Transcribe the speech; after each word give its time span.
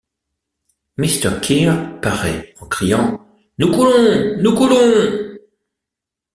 Mr. 0.97 1.39
Kear 1.43 2.01
paraît, 2.01 2.55
en 2.59 2.65
criant: 2.65 3.21
«Nous 3.59 3.69
coulons! 3.71 4.35
nous 4.41 4.55
coulons! 4.55 5.37